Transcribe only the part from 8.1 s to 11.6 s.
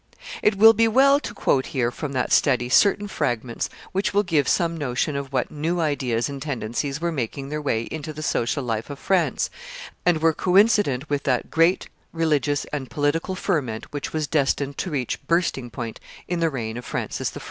the social life of France, and were coincident with that